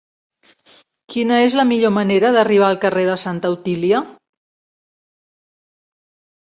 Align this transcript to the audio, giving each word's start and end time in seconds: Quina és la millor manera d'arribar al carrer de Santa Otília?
Quina 1.15 1.37
és 1.49 1.57
la 1.59 1.65
millor 1.73 1.93
manera 1.99 2.33
d'arribar 2.37 2.71
al 2.75 2.81
carrer 2.87 3.05
de 3.11 3.19
Santa 3.27 3.55
Otília? 3.59 4.03